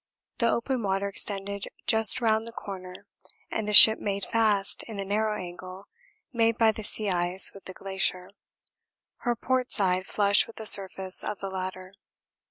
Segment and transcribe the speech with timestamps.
[0.39, 3.05] The open water extended just round the corner
[3.51, 5.85] and the ship made fast in the narrow angle
[6.33, 8.31] made by the sea ice with the glacier,
[9.17, 11.93] her port side flush with the surface of the latter.